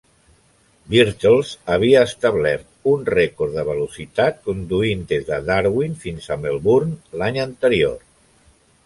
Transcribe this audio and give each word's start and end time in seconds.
Birtles 0.91 1.49
havia 1.73 1.99
establert 2.07 2.87
un 2.91 3.05
rècord 3.15 3.53
de 3.57 3.65
velocitat 3.67 4.39
conduint 4.47 5.05
des 5.13 5.29
de 5.29 5.39
Darwin 5.51 5.95
fins 6.07 6.27
a 6.29 6.39
Melbourne 6.47 7.19
l'any 7.23 7.39
anterior. 7.45 8.01